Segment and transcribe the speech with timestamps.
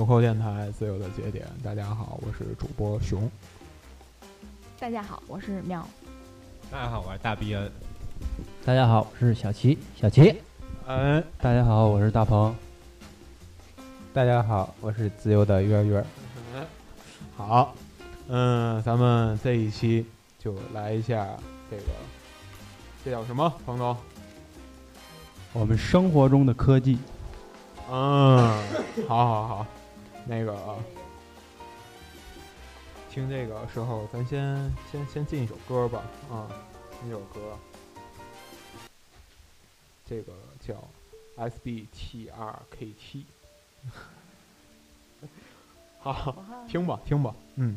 [0.00, 3.30] 纽扣电台自由的节点，大家好，我是主播熊。
[4.78, 5.86] 大家好，我是妙。
[6.70, 7.70] 大家好，我是大逼恩。
[8.64, 10.34] 大家好，我是小齐，小齐。
[10.86, 12.56] 嗯，大家好，我是大鹏。
[14.14, 16.02] 大家好，我是自由的月月。
[17.36, 17.74] 好，
[18.28, 20.06] 嗯，咱们这一期
[20.38, 21.28] 就来一下
[21.70, 21.82] 这个，
[23.04, 23.94] 这叫什么，彭总？
[25.52, 26.98] 我们生活中的科技。
[27.90, 28.48] 嗯，
[29.06, 29.66] 好好好，
[30.30, 30.78] 那个
[33.10, 36.46] 听这个时候，咱先先先进一首歌吧，啊，
[37.00, 37.58] 进一首歌，
[40.08, 40.32] 这个
[40.64, 40.76] 叫
[41.36, 43.26] S B T R K T，
[45.98, 47.76] 好，听吧听吧，嗯。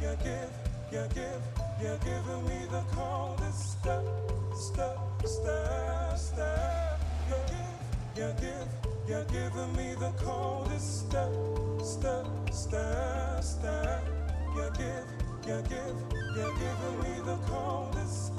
[0.00, 0.50] You give,
[0.90, 1.42] you give,
[1.82, 4.29] you're giving me the coldest step,
[4.60, 4.92] stir,
[5.24, 6.90] stir.
[7.28, 7.80] You give,
[8.16, 8.68] you give,
[9.08, 11.12] you're giving me the coldest.
[14.56, 15.06] You give,
[15.46, 15.96] you give,
[16.36, 18.32] you're giving me the coldest.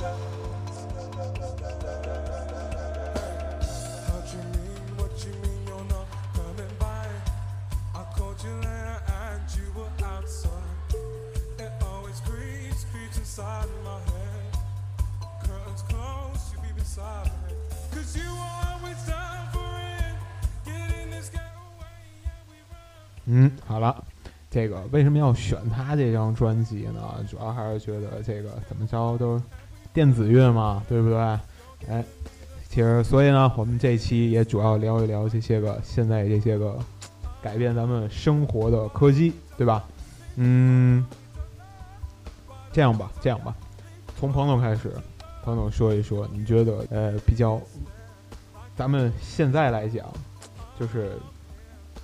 [4.09, 4.83] What you mean?
[4.97, 5.67] What you mean?
[5.67, 7.07] You're not coming by?
[7.95, 10.51] I called you later and you were outside.
[11.57, 13.90] It always creeps, creeps inside my.
[23.33, 24.03] 嗯，好了，
[24.49, 27.01] 这个为什么要选他这张专辑呢？
[27.29, 29.41] 主要还是觉得这个怎么着都
[29.93, 31.17] 电子乐嘛，对不对？
[31.87, 32.03] 哎，
[32.67, 36.77] 其实所以呢，我们这期也主要聊一聊这些个现在这些个
[37.41, 39.85] 改变咱们生活的科技，对吧？
[40.35, 41.05] 嗯，
[42.73, 43.55] 这样吧，这样吧，
[44.19, 44.93] 从彭总开始，
[45.43, 47.59] 彭总说一说，你觉得呃比较，
[48.75, 50.07] 咱们现在来讲，
[50.79, 51.17] 就是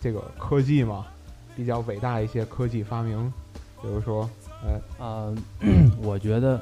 [0.02, 1.06] 这个科技嘛，
[1.56, 3.32] 比较伟大一些科技发明，
[3.82, 4.30] 比如说，
[4.64, 5.36] 呃，啊、
[6.02, 6.60] 我觉得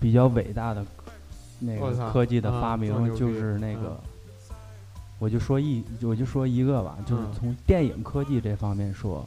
[0.00, 0.84] 比较伟大的
[1.58, 3.82] 那个科技的啊发明就是那嗯。
[3.82, 4.00] 个，
[5.18, 9.26] 我就说一我就说一个吧，就是嗯从电影科技这方面说，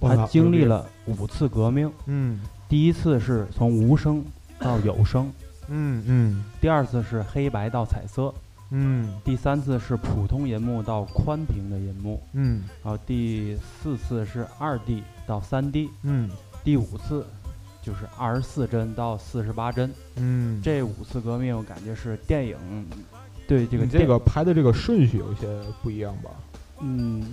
[0.00, 1.90] 它经历了五次革命。
[2.06, 2.40] 嗯。
[2.68, 4.24] 第一次是从无声
[4.58, 5.30] 到有声，
[5.68, 6.44] 嗯嗯。
[6.60, 8.32] 第二次是黑白到彩色，
[8.70, 9.18] 嗯。
[9.24, 12.64] 第三次是普通银幕到宽屏的银幕，嗯。
[12.82, 16.30] 然后第四次是二 D 到三 D，嗯。
[16.64, 17.24] 第五次
[17.80, 19.92] 就是二十四帧到四十八帧。
[20.16, 22.56] 嗯，这五次革命，我感觉是电影
[23.46, 25.46] 对这个你电这个排的这个顺序有一些
[25.80, 26.30] 不一样吧？
[26.80, 27.32] 嗯，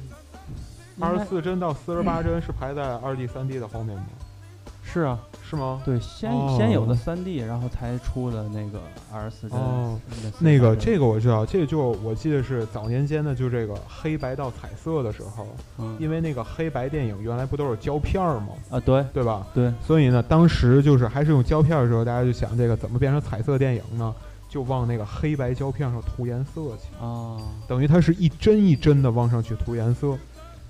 [1.00, 4.06] 二十四帧到四十八帧是排在二 D、三 D 的后面吗？
[4.94, 5.82] 是啊，是吗？
[5.84, 8.80] 对，先、哦先有的三 D，然后才出的那个
[9.12, 9.58] 二十四帧。
[9.58, 15.48] 哦48那个这个我知道，这个就我记得是早年间的，就这个黑白到彩色的时候，
[15.80, 18.50] 嗯因为那个黑白电影原来不都是胶片儿吗？
[18.70, 19.48] 啊，对对吧？
[19.52, 24.14] 对，所以呢，当时就是还是用胶片的时候，大家就想这个怎么变成彩色电影呢？
[24.48, 27.38] 就往那个黑白胶片上涂颜色去，啊，
[27.68, 30.16] 等于它是一帧一帧的往上去涂颜色，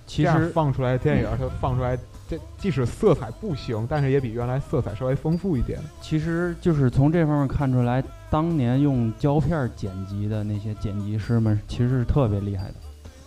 [0.07, 1.97] 其实放出来电影， 它放出来，
[2.29, 5.79] 这即使色彩不行，但是也比原来色彩稍微丰富一点。
[6.01, 12.75] 其实就是从这方面看出来，当年用胶片剪辑的那些剪辑师们其实是特别厉害的，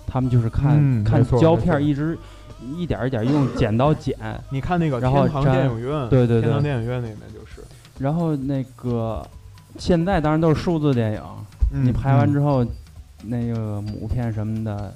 [0.07, 2.19] 他们就是看、嗯看胶片一直
[2.75, 4.17] 一点一点用 剪刀剪，
[4.51, 7.63] 你看那个然后天堂电影院，对对对天堂电影院里面就是，
[7.99, 9.25] 然后那个
[9.79, 11.23] 现在当然都是数字电影，
[11.73, 12.71] 嗯你拍完之后，后，
[13.23, 14.95] 那个母片什么的，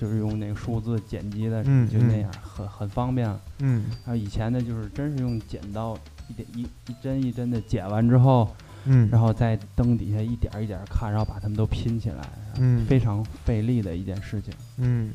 [0.00, 3.28] 就是用那个数字剪辑的，嗯就那样，很很方便。
[3.58, 3.84] 嗯。
[4.06, 5.94] 然后以前呢，就是真是用剪刀
[6.26, 8.48] 一点一一针一针的剪完之后，
[8.86, 12.26] 嗯，然后在灯底下一点儿一点儿看，然后把它们都拼起来，
[12.58, 12.86] 嗯。
[12.86, 14.54] 非常费力的一件事情。
[14.78, 15.12] 嗯，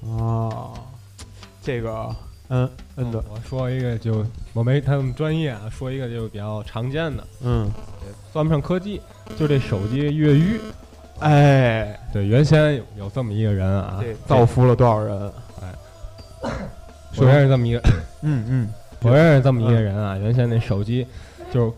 [0.00, 0.74] 哦，
[1.62, 2.14] 这个，
[2.48, 7.64] 嗯嗯的，我说一个就我没他们专业啊，说一个就比较常见的，嗯，
[8.04, 9.00] 也算不上科技，
[9.38, 10.60] 就这手机越狱。
[11.20, 15.32] 哎，对，原先有有这么一个人啊，这造福了多少人？
[15.62, 16.50] 哎。
[17.16, 17.80] 我认识这么一个，
[18.22, 18.68] 嗯嗯，
[19.02, 21.06] 我认识这么一个人啊，原先那手机
[21.52, 21.72] 就是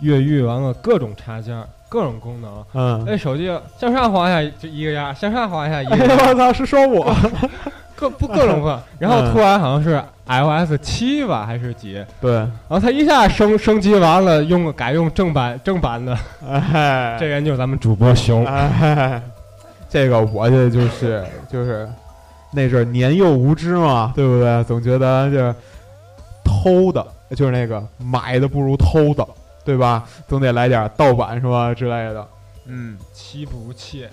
[0.00, 1.56] 越狱完了各种插件，
[1.88, 2.64] 各种功能。
[2.74, 7.10] 嗯，那，手机向上滑一下就一个样，向上滑一下一个哎样， 我操，是说我，
[8.02, 8.82] 各不各种各。
[8.98, 16.16] 然后嗯突然好像是 iOS 七吧还是几，对，然后他一下升升级完了，用改用正版正版的，
[16.48, 18.44] 哎， 这人就是咱们主播熊。
[18.46, 19.20] 哎，
[19.88, 21.88] 这个我这就是就是
[22.50, 24.64] 那阵儿年幼无知嘛，对不对？
[24.64, 25.54] 总觉得就是
[26.44, 27.06] 偷的，
[27.36, 29.26] 就是那个买的不如偷的，
[29.64, 30.04] 对吧？
[30.28, 32.26] 总得来点盗版是吧之类的。
[32.66, 34.08] 嗯，妻不如妾，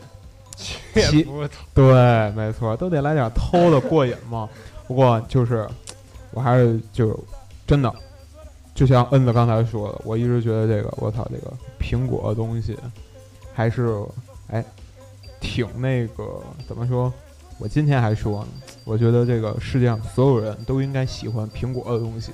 [0.59, 1.55] 妻妾不如偷。
[1.73, 4.47] 对，没错，都得来点偷的过瘾嘛。
[4.87, 5.67] 不过就是，
[6.31, 7.17] 我还是就
[7.65, 7.93] 真的，
[8.75, 12.77] 就像恩子刚才说的，我一直觉得这个，我操，这个苹果的东西
[13.53, 13.95] 还是
[14.47, 14.63] 哎
[15.39, 17.11] 挺那个怎么说？
[17.59, 18.47] 我今天还说呢，
[18.83, 22.31] 我觉得这个世界上所有人都应该喜欢苹果的东西。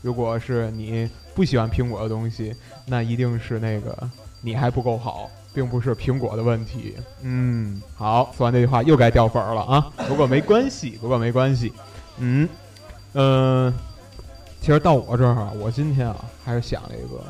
[0.00, 2.54] 如果是你不喜欢苹果的东西，
[2.86, 4.10] 那一定是那个
[4.40, 6.94] 你还不够好，并不是苹果的问题。
[7.22, 9.90] 嗯，好，说完这句话又该掉粉儿了啊！
[10.08, 11.72] 不过没关系，不过没关系。
[12.18, 12.48] 嗯，
[13.14, 13.74] 嗯、
[14.60, 17.22] 其实到我这儿啊，我今天啊还是想了一个，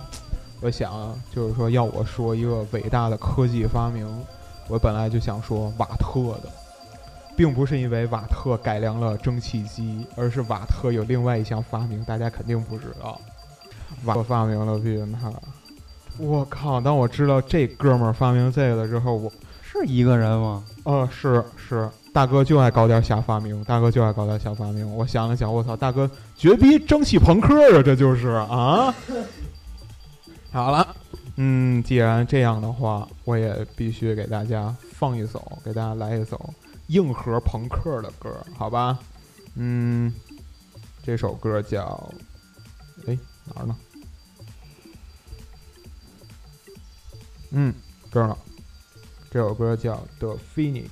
[0.61, 4.07] 我想啊就是说要我说一个伟大的科技发明，
[4.69, 6.51] 我本来就想说瓦特的，
[7.37, 13.21] 并不是因为瓦特改良了蒸汽机，而是瓦特有另外一项发明，大家肯定不知道，
[14.05, 15.33] 瓦特发明了避孕套。
[16.19, 16.81] 我靠！
[16.81, 19.33] 当我知道这哥们儿发明这个了之后，我
[19.63, 20.65] 是一个人吗？
[20.85, 24.97] 呃，是是，大哥就爱搞点瞎发明，大哥就爱搞点瞎发明。
[24.97, 28.93] 我想了想，我操，大哥绝逼蒸汽朋克啊，这就是啊。
[30.51, 30.97] 好了，
[31.37, 36.53] 嗯，既然这样的话，我也必须给大家放一首，给大家来一首
[36.89, 38.99] 硬核朋克的歌，好吧？
[39.55, 40.13] 嗯，
[41.05, 42.13] 这首歌叫，
[43.07, 43.77] 哎，哪儿呢？
[47.51, 47.75] 嗯，
[48.11, 48.37] 这儿呢。
[49.31, 50.89] 这首歌叫《The Phoenix》。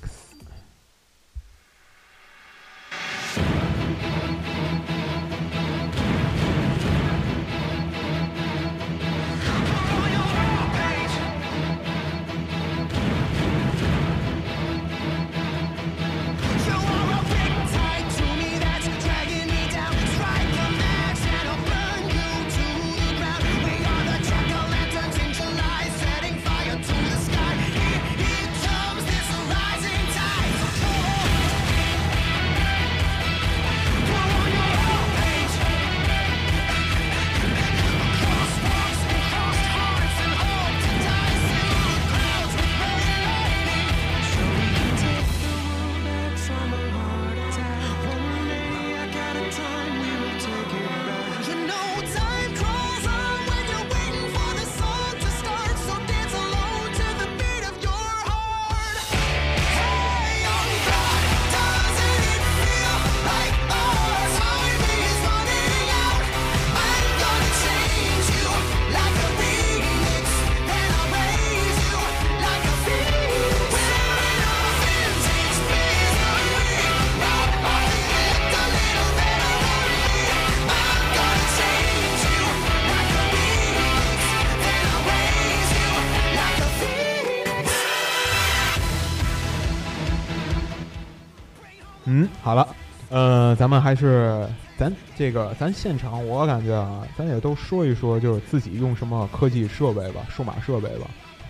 [93.57, 94.47] 咱们还是
[94.77, 101.07] 咱这个咱现场，我感觉啊，咱也都说一说，就是自己用什么科技设备吧，数码设备吧。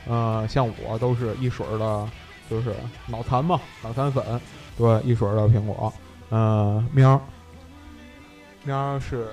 [0.07, 2.09] 呃，像我都是一水儿的，
[2.49, 2.73] 就是
[3.07, 4.23] 脑残嘛，脑残粉，
[4.77, 5.93] 对，一水儿的苹果。
[6.29, 7.21] 呃，喵儿，
[8.63, 9.27] 喵儿是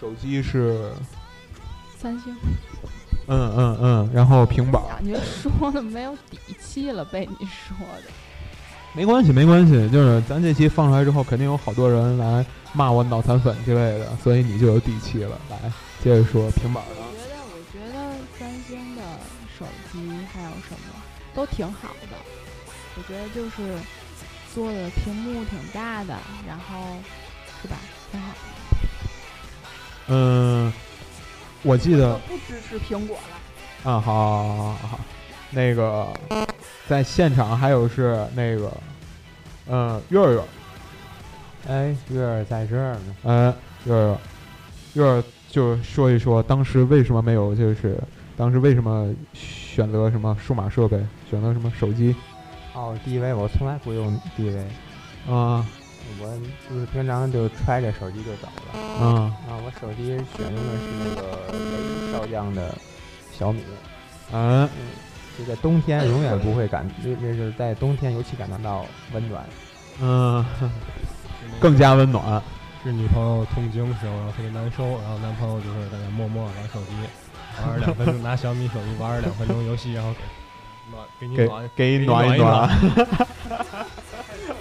[0.00, 0.92] 手机是，
[1.96, 2.34] 三星，
[3.28, 8.10] 嗯嗯嗯，然后平板儿感觉说的没有底气了，被你说的。
[8.94, 15.36] 没关系，没关系，就是咱这期放出来之后，肯定有好多人来骂我脑残粉之类的，所以你就有底气了。
[15.50, 15.58] 来，
[16.02, 17.02] 接着说平板儿的。
[17.02, 19.02] 我觉得，我觉得三星的
[19.58, 19.98] 手机
[20.32, 21.02] 还有什么
[21.34, 22.16] 都挺好的。
[22.96, 23.76] 我觉得就是
[24.54, 26.96] 做的屏幕挺大的，然后
[27.60, 27.76] 是吧，
[28.12, 28.38] 挺好的。
[30.06, 30.72] 嗯，
[31.62, 33.90] 我记得不支持苹果了。
[33.90, 35.00] 啊，好，好，好，好，好，
[35.50, 36.06] 那个
[36.88, 38.72] 在现场还有是那个，
[39.68, 40.44] 嗯，月儿月儿，
[41.68, 43.16] 哎，月儿在这儿呢。
[43.24, 44.18] 嗯，月儿月儿，
[44.94, 47.98] 月儿就说一说当时为什么没有，就是
[48.36, 50.98] 当时为什么选择什么数码设备，
[51.30, 52.14] 选择什么手机
[52.74, 54.58] 哦，DV 我从来不用 DV，
[55.32, 55.64] 啊？
[56.20, 56.38] 我
[56.68, 58.74] 就是平常就揣着手机就走了。
[59.00, 59.16] 嗯
[59.48, 62.76] 啊，我手机选用的是那个雷少将的
[63.32, 63.62] 小米，
[64.30, 64.68] 嗯，
[65.38, 69.44] 就在冬天永远不会感，那那是在冬天尤其感觉到温暖。
[70.00, 70.44] 嗯，
[71.60, 72.42] 更加温暖。
[72.82, 76.92] 是女朋友痛经时候，然后特别难受，然后男朋友就是在那默默玩手机，
[77.62, 80.12] 玩儿两分钟，拿小米手机玩儿两分钟游戏，然后
[81.18, 82.68] 给暖给你给暖给你暖一暖，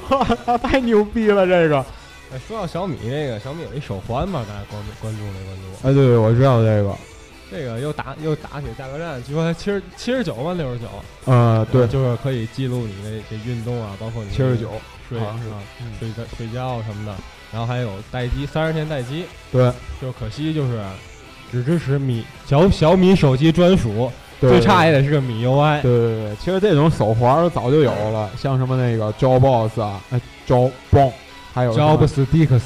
[0.10, 1.86] 哇， 太牛逼了这个！
[2.34, 5.88] 哎，说到小米这个，小米有一手环嘛，大家关注关注没关注？
[5.88, 6.96] 哎，对对，我知道这个。
[7.53, 10.88] 这个又打又打起价格战，据说才七十七十九万六十九，
[11.25, 14.72] 呃，对，就是可以记录你的这运动啊，包括你七十九，
[15.07, 15.39] 睡啊
[16.00, 17.15] 睡觉睡觉什么的，
[17.51, 20.81] 然后还有待机三十天待机，对，就可惜就是
[21.51, 25.81] 只支持米小小米手机专属，对最差也得是个米 UI。
[25.83, 30.72] 对对对，其实这种手环早就有了，像什么那个 Job Boss 啊，哎，Job
[31.53, 32.62] 还有什么 Job Sticks，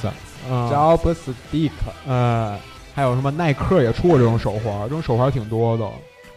[0.50, 1.72] 嗯 Job Stick，
[2.08, 2.58] 呃，
[2.98, 5.88] 还有什么耐克也出过这种手环儿，这种手环儿挺多的。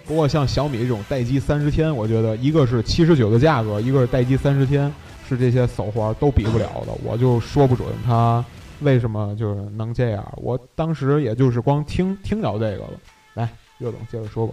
[0.04, 4.92] 不过像小米这种待机三十天，我觉得一个是七十九的价格，一个是待机三十天，
[5.26, 6.92] 是这些手环儿都比不了的。
[7.02, 8.44] 我就说不准它
[8.80, 10.22] 为什么就是能这样。
[10.36, 12.90] 我当时也就是光听听着这个了。
[13.32, 13.48] 来，
[13.78, 14.52] 岳总接着说吧。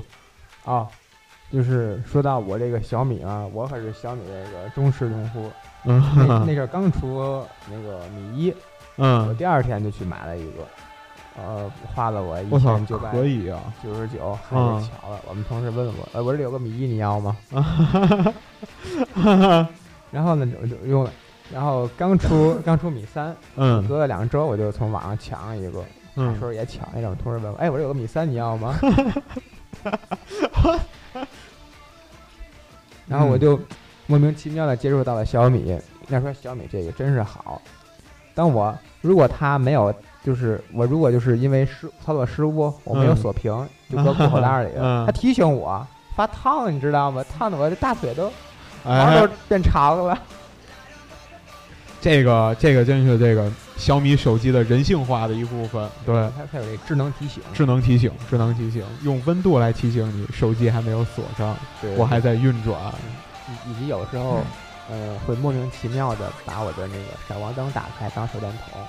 [0.64, 0.88] 啊，
[1.52, 5.52] 就是说到我这个小米啊，我可是小米这个忠实用户。
[5.84, 8.54] 那嗯那阵儿刚出那个米一，
[8.96, 10.66] 嗯我嗯，第二天就去买了一个，
[11.38, 13.62] 呃，花了我一千九百，可以啊。
[13.84, 15.20] 九十九，还嗯是巧了。
[15.30, 17.38] 我们同事问我，呃，我这里有个米一，你要吗？
[20.12, 21.12] 然后呢，我就用了。
[21.54, 27.12] 然后刚出 刚出米三，嗯隔了两周我就从网上抢了一个，那时嗯，候也抢一张。
[27.12, 28.76] 我同事问我，哎，我这有个米三，你要吗？
[33.08, 33.58] 然后我就
[34.08, 35.80] 莫名其妙的接触到了小米。
[36.10, 37.62] 要说小米这个真是好，
[38.38, 39.92] 当我如果他没有，
[40.24, 43.52] 就是我如果就是因为失操作失误，我没有嗯锁屏，
[43.92, 47.26] 就搁裤口袋里了， 嗯它提醒我发烫，你知道吗？
[47.36, 48.32] 烫的我这大腿都
[48.86, 50.16] 毛哎都，变长了。
[52.00, 62.80] 这个这个真是这个小米手机的人性化的一部分，对，它它有这智能提醒，智能提醒，智能提醒，用温度来提醒你手机还没有锁上，对我还在运转。
[63.50, 64.42] 以以及有时候，
[64.90, 68.82] 呃，会莫名其妙的把我的那个闪光灯打开当手电筒。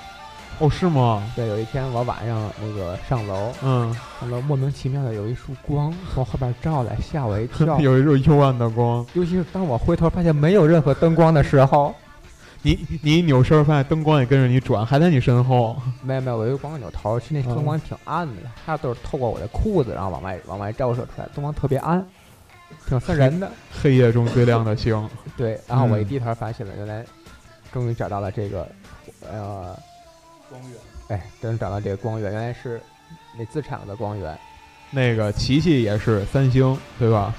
[0.60, 1.22] 哦，是吗？
[1.36, 7.78] 对，有一天我晚上那个上楼，嗯，上楼莫名其妙的有一束光从后边照来，吓我一 跳。
[7.78, 11.94] 有一束幽暗的光，尤其是当我回头发现没有任何灯光的时候，
[12.62, 15.76] 你你一扭身发现灯光也跟着你转，还在你身后。
[16.02, 22.04] 没有没有，我就光扭头，其实那灯光挺暗的，它都是透过我的裤子，然后往外往外照射出来，灯光特别暗，
[22.88, 23.50] 挺瘆人的。
[23.82, 27.04] 黑夜中最亮的星，对，然后我一嗯低头发现了，原来
[27.72, 28.66] 终于找到了这个，
[29.30, 29.78] 呃，
[30.48, 30.78] 光源。
[31.08, 32.80] 哎，终于找到这个光源，原来是
[33.38, 34.36] 那自产的光源。
[34.90, 37.34] 那个琪琪也是三星，对吧？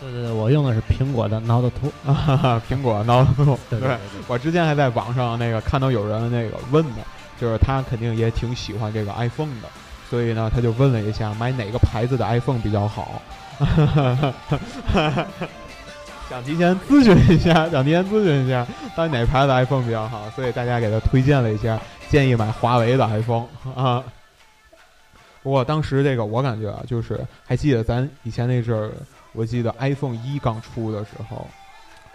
[0.00, 1.90] 对对对，我用的是苹果的 Note Two。
[2.04, 3.32] 啊哈哈，苹果 Note
[3.70, 7.04] 对对对我之前还在网上那个看到有人那个问呢，
[7.40, 9.68] 就是他肯定也挺喜欢这个 iPhone 的，
[10.10, 13.22] 所以呢，他就问了一下买哪个牌子的 iPhone 比较好。
[16.28, 18.66] 想提前咨询一下，想提前咨询一下，
[18.96, 21.78] 到底哪牌子的 iPhone 比较好，所以大家给他推荐了一下，
[22.08, 24.02] 建议买华为的 iPhone 啊。
[25.42, 28.92] 不过当时这个我感觉啊，就是还记得咱以前那阵儿，
[29.32, 31.46] 我记得 iPhone 一刚出的时候，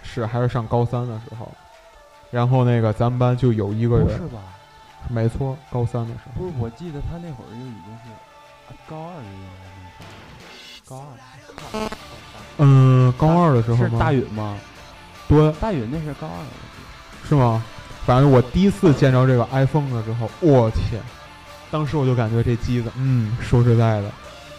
[0.01, 1.51] 是还是上高三的时候，
[2.31, 4.39] 然后那个咱们班就有一个人，不是吧？
[5.09, 8.09] 没错，高三的时候，不是，我记得他那会儿就已经是
[8.69, 10.05] 啊高二就用了那个，
[10.87, 11.03] 高
[11.73, 11.89] 二
[12.59, 14.57] 嗯，高二的时候是吗大允吗？
[15.27, 17.61] 对，大允那是高二的，是吗？
[18.05, 21.01] 反正我第一次见着这个 iPhone 的时候，我天，
[21.69, 24.09] 当时我就感觉这机子，嗯，说实在的，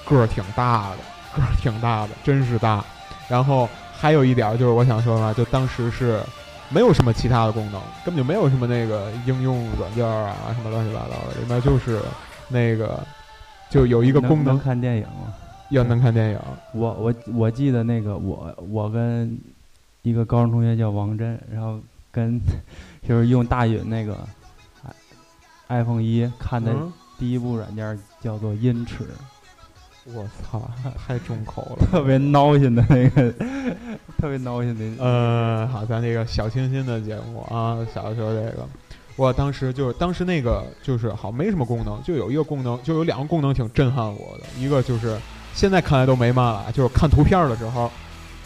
[0.05, 0.99] 个儿挺大的，
[1.35, 2.85] 个儿挺大的，真是大。
[3.27, 3.67] 然后
[3.97, 6.21] 还有一点儿就是我想说嘛，就当时是
[6.69, 12.03] 没有什么其他的功能，根本就没有什么那个应用软件啊，什么乱七八糟的，里面就是
[12.49, 13.03] 那个
[13.71, 15.33] 就有一一个功能看电影吗？
[15.71, 16.41] 要能看电影。
[16.73, 19.39] 我我我记得那个我我跟
[20.03, 21.79] 一个高中同学叫王真，然后
[22.11, 22.41] 跟
[23.07, 24.17] 就是用大允那个
[25.69, 29.07] i- iPhone 一看的嗯，第一部软件叫做音尺，
[30.07, 31.87] 我操，太重口了。
[31.93, 33.31] 特别闹心的那个，
[34.17, 35.05] 特别闹心的。
[35.05, 38.67] 呃，好，咱这个小清新的节目啊，小的时候这个，
[39.17, 45.19] 我当时就是当时那个就是好没什么功能，就有一个功能，就有两个功能挺震撼我的，一个就是
[45.59, 47.91] 现在看来都没嘛了，就是看图片的时候，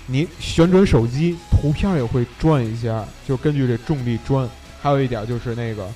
[0.07, 4.49] 你旋转手机，图片也会转一下，就根据这重力转。
[4.81, 5.87] 还有一点就是那个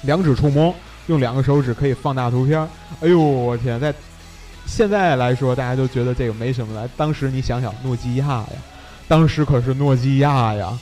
[0.00, 0.74] 两指触摸，
[1.08, 2.58] 用两个手指可以放大图片。
[3.02, 3.92] 哎呦，我天，在
[4.64, 6.88] 现在来说，大家都觉得这个没什么了。
[6.96, 8.48] 当时你想想，诺基亚呀，
[9.06, 10.72] 当时可是诺基亚呀。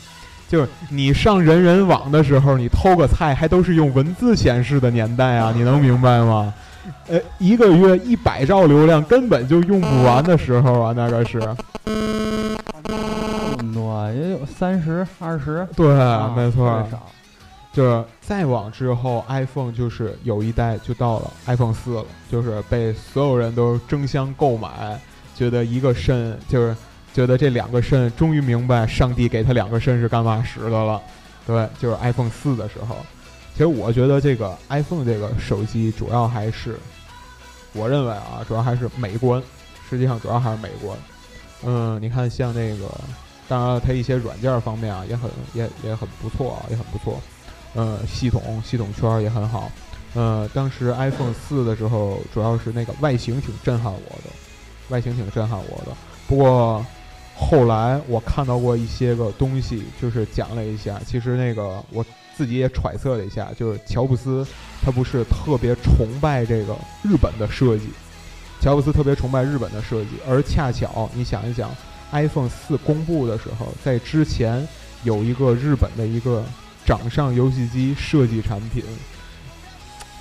[0.48, 6.54] 就是你上人人网的时候，你偷个菜还都是用文字显示的年代啊，你能明白吗？
[7.08, 11.40] 呃，一个月一百兆流量根本就用不完的时候啊，那个是。
[11.84, 16.86] 这么多也有三十二十，对，啊没错
[17.72, 24.98] 就是再往之后，iPhone 就是有一代就到了 iPhone 四了，就是被所有人都争相购买，
[25.36, 26.74] 觉得一个肾就是
[27.14, 31.00] 觉得这两个肾终于明白上帝给他两个肾是干嘛使的了。
[31.46, 32.96] 对，就是 iPhone 四的时候。
[33.52, 36.78] 其实我觉得这个 iPhone 这个手机主要还是，
[37.72, 39.42] 我认为啊，主要还是美观，
[39.88, 40.96] 实际上主要还是美观。
[41.62, 42.88] 嗯，你看像那个，
[43.48, 47.20] 当然了，它一些软件方面啊也很也也很不错啊，也很不错。
[47.74, 49.70] 呃，系统系统圈也很好。
[50.14, 54.30] 呃，当时 iPhone 四的时候，主要是那个外形挺震撼我的，
[54.88, 55.96] 外形挺震撼我的。
[56.26, 56.84] 不过
[57.40, 62.04] 后来我看到过一些个东西，就是讲了一下，其实那个我
[62.36, 64.46] 自己也揣测了一下，就是乔布斯
[64.84, 67.88] 他不是特别崇拜这个日本的设计，
[68.60, 71.70] 乔布斯特别崇拜日本的设计，而恰巧你想一想
[72.12, 74.66] ，iPhone 四公布的时候，在之前
[75.02, 76.44] 有一个日本的一个
[76.84, 78.84] 掌上游戏机设计产品，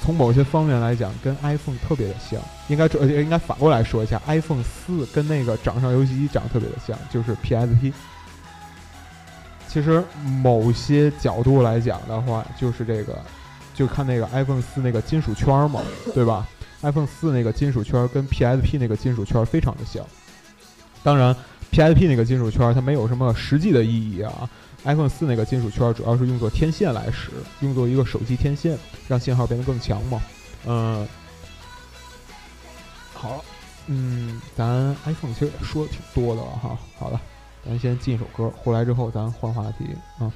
[0.01, 2.39] 从某些方面来讲，跟 iPhone 特别的像。
[2.67, 7.91] 应该这应该反过来说一下，iPhone 四跟那个掌上游戏机长得特别的像，就是 PSP。
[9.67, 10.03] 其实
[10.41, 13.19] 某些角度来讲的话，就是这个，
[13.73, 15.81] 就看那个 iPhone 四那个金属圈嘛，
[16.13, 16.47] 对吧
[16.81, 20.03] ？iPhone 四那个金属圈跟 PSP 那个金属圈非常的像。
[21.03, 21.35] 当然
[21.71, 24.49] P I P 那个金属圈它没有什么实际的意义啊。
[24.85, 30.21] iPhone 四那个金属圈主要是用作天线来使，用作一个手机天线，让信号变得更强嘛。
[30.65, 31.05] 嗯、
[33.13, 33.43] 好，
[33.87, 36.77] 嗯，咱 iPhone 其实也说的挺多的了哈。
[36.97, 37.19] 好了，
[37.65, 39.85] 咱先进一首歌，回来之后咱换话题
[40.17, 40.31] 啊。